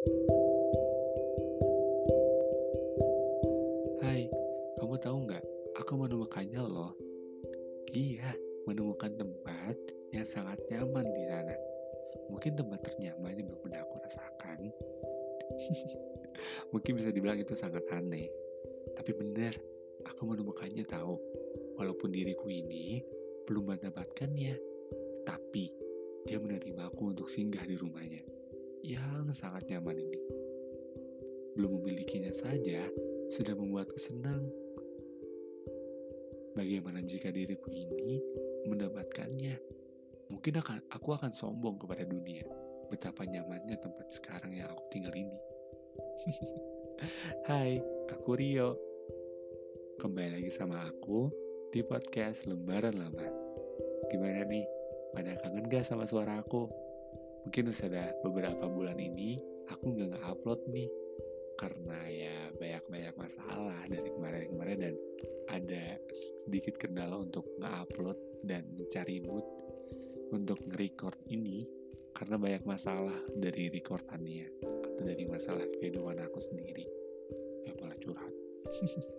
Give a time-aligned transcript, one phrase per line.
[0.00, 0.08] Hai,
[4.80, 5.44] kamu tahu nggak?
[5.76, 6.96] Aku menemukannya loh.
[7.92, 8.32] Iya,
[8.64, 9.76] menemukan tempat
[10.16, 11.52] yang sangat nyaman di sana.
[12.32, 14.72] Mungkin tempat ternyaman yang belum pernah aku rasakan.
[16.72, 18.32] Mungkin bisa dibilang itu sangat aneh.
[18.96, 19.52] Tapi benar,
[20.08, 21.20] aku menemukannya tahu.
[21.76, 23.04] Walaupun diriku ini
[23.44, 24.56] belum mendapatkannya,
[25.28, 25.68] tapi
[26.24, 28.39] dia menerima aku untuk singgah di rumahnya
[28.84, 30.20] yang sangat nyaman ini.
[31.56, 32.86] Belum memilikinya saja,
[33.28, 34.48] sudah membuatku senang.
[36.56, 38.18] Bagaimana jika diriku ini
[38.66, 39.56] mendapatkannya?
[40.30, 42.46] Mungkin akan aku akan sombong kepada dunia
[42.90, 45.38] betapa nyamannya tempat sekarang yang aku tinggal ini.
[47.48, 47.78] Hai,
[48.10, 48.74] aku Rio.
[50.02, 51.30] Kembali lagi sama aku
[51.70, 53.28] di podcast Lembaran Lama.
[54.10, 54.66] Gimana nih?
[55.14, 56.89] Pada kangen gak sama suara aku?
[57.46, 59.40] Mungkin sudah beberapa bulan ini
[59.70, 60.90] aku nggak nge-upload nih.
[61.56, 64.94] Karena ya banyak-banyak masalah dari kemarin-kemarin dan
[65.52, 69.44] ada sedikit kendala untuk nge-upload dan mencari mood
[70.32, 71.68] untuk nge-record ini.
[72.10, 74.46] Karena banyak masalah dari recordannya
[74.82, 76.84] atau dari masalah kehidupan aku sendiri.
[77.64, 78.34] Ya malah curhat.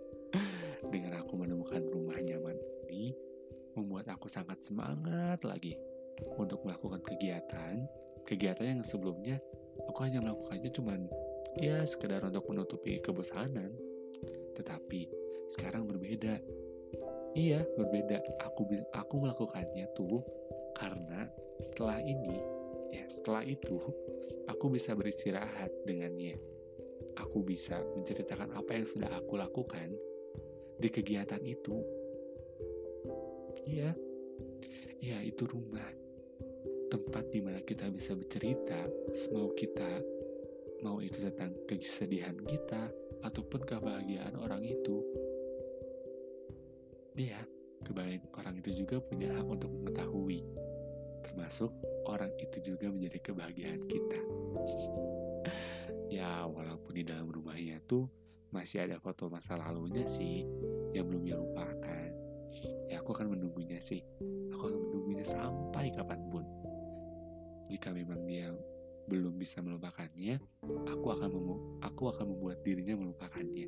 [0.92, 3.14] Dengan aku menemukan rumah nyaman ini
[3.72, 5.72] membuat aku sangat semangat lagi
[6.36, 7.88] untuk melakukan kegiatan
[8.26, 9.38] kegiatan yang sebelumnya
[9.88, 11.00] aku hanya melakukannya cuman
[11.58, 13.72] ya sekedar untuk menutupi kebosanan.
[14.56, 15.08] Tetapi
[15.48, 16.40] sekarang berbeda.
[17.32, 18.20] Iya berbeda.
[18.48, 20.20] Aku aku melakukannya tuh
[20.76, 21.28] karena
[21.60, 22.40] setelah ini
[22.92, 23.80] ya setelah itu
[24.48, 26.36] aku bisa beristirahat dengannya.
[27.20, 29.92] Aku bisa menceritakan apa yang sudah aku lakukan
[30.80, 31.76] di kegiatan itu.
[33.68, 33.92] Iya.
[35.02, 36.01] Iya itu rumah
[36.92, 38.84] tempat di mana kita bisa bercerita
[39.16, 40.04] semau kita
[40.84, 42.92] mau itu tentang kesedihan kita
[43.24, 45.00] ataupun kebahagiaan orang itu.
[47.16, 47.40] Ya
[47.80, 50.44] kebahagiaan orang itu juga punya hak untuk mengetahui
[51.24, 51.72] termasuk
[52.04, 54.20] orang itu juga menjadi kebahagiaan kita.
[56.12, 58.04] Ya walaupun di dalam rumahnya tuh
[58.52, 60.44] masih ada foto masa lalunya sih
[60.92, 62.10] yang belum dia lupakan.
[62.92, 64.04] Ya aku akan menunggunya sih.
[64.52, 66.44] Aku akan menunggunya sampai kapan pun
[67.72, 68.52] jika memang dia
[69.08, 70.36] belum bisa melupakannya,
[70.84, 73.64] aku akan memu aku akan membuat dirinya melupakannya.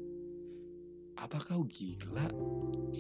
[1.17, 2.29] Apa kau gila?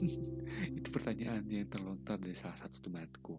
[0.80, 3.36] itu pertanyaan yang terlontar dari salah satu temanku.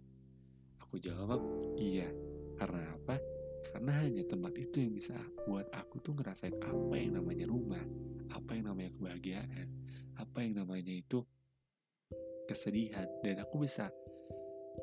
[0.77, 1.41] Aku jawab,
[1.81, 2.05] iya.
[2.53, 3.17] Karena apa?
[3.65, 5.17] Karena hanya tempat itu yang bisa
[5.49, 7.81] buat aku tuh ngerasain apa yang namanya rumah,
[8.29, 9.67] apa yang namanya kebahagiaan,
[10.21, 11.25] apa yang namanya itu
[12.45, 13.89] kesedihan, dan aku bisa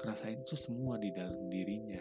[0.03, 2.00] ngerasain itu semua di dalam dirinya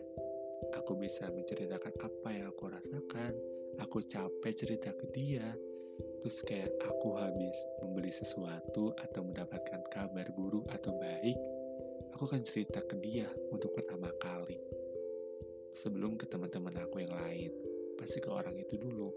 [0.76, 3.34] aku bisa menceritakan apa yang aku rasakan
[3.80, 5.46] aku capek cerita ke dia.
[6.22, 11.38] Terus kayak aku habis membeli sesuatu atau mendapatkan kabar buruk atau baik
[12.14, 14.58] aku akan cerita ke dia untuk pertama kali.
[15.72, 17.52] Sebelum ke teman-teman aku yang lain
[17.98, 19.10] pasti ke orang itu dulu.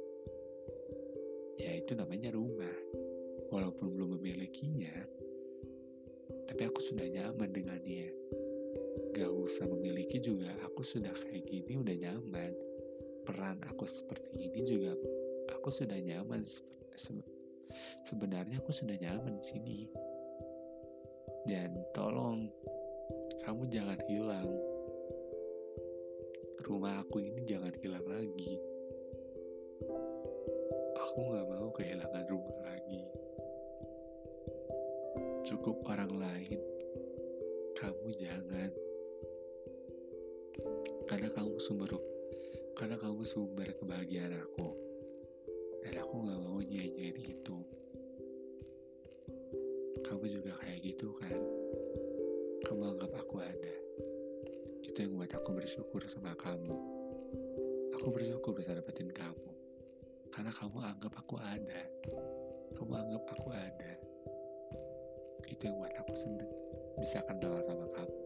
[1.61, 2.77] Ya itu namanya rumah.
[3.53, 5.25] Walaupun belum memilikinya
[6.55, 8.15] tapi aku sudah nyaman dengannya
[9.15, 12.51] gak usah memiliki juga aku sudah kayak gini udah nyaman.
[13.23, 14.99] Peran aku seperti ini juga
[15.55, 16.43] aku sudah nyaman
[18.05, 19.79] sebenarnya aku sudah nyaman di sini.
[21.47, 22.51] Dan tolong
[23.47, 24.51] kamu jangan hilang.
[26.65, 28.59] Rumah aku ini jangan hilang lagi.
[30.99, 33.05] Aku gak mau kehilangan rumah lagi.
[35.47, 36.59] Cukup orang lain
[37.77, 38.73] kamu jangan
[41.25, 41.89] karena kamu sumber
[42.77, 44.77] karena kamu sumber kebahagiaan aku.
[45.81, 47.57] Dan aku gak mau nyanyiin itu.
[50.05, 51.41] Kamu juga kayak gitu kan?
[52.69, 53.75] Kamu anggap aku ada.
[54.85, 56.77] Itu yang buat aku bersyukur sama kamu.
[57.97, 59.49] Aku bersyukur bisa dapetin kamu.
[60.29, 61.89] Karena kamu anggap aku ada.
[62.77, 63.93] Kamu anggap aku ada.
[65.49, 66.53] Itu yang buat aku seneng
[67.01, 68.24] bisa kenal sama kamu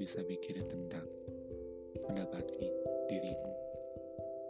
[0.00, 1.04] bisa mikirin tentang
[2.08, 2.72] mendapati
[3.04, 3.52] dirimu.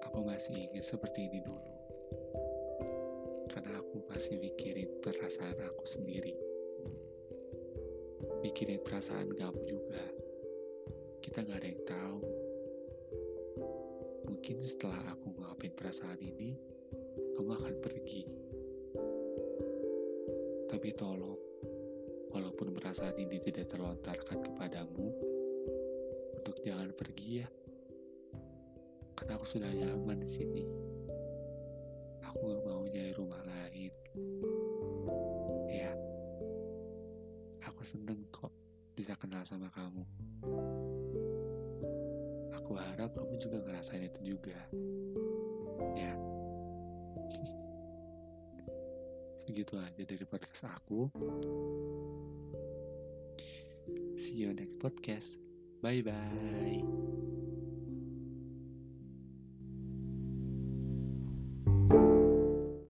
[0.07, 1.75] Aku masih ingin seperti ini dulu.
[3.51, 6.39] Karena aku masih mikirin perasaan aku sendiri.
[8.47, 9.99] Mikirin perasaan kamu juga.
[11.19, 12.23] Kita gak ada yang tahu.
[14.31, 16.55] Mungkin setelah aku ngapin perasaan ini,
[17.35, 18.23] kamu akan pergi.
[20.71, 21.43] Tapi tolong,
[22.31, 25.30] walaupun perasaan ini tidak terlontarkan kepadamu,
[26.51, 27.49] untuk jangan pergi ya.
[29.15, 30.67] karena aku sudah nyaman di sini.
[32.27, 33.93] Aku gak mau nyari rumah lain.
[35.71, 35.95] Ya.
[37.71, 38.51] Aku seneng kok
[38.99, 40.03] bisa kenal sama kamu.
[42.59, 44.59] Aku harap kamu juga ngerasain itu juga.
[45.95, 46.19] Ya.
[49.47, 51.15] Segitu aja dari podcast aku.
[54.19, 55.50] See you next podcast
[55.81, 56.13] 拜拜。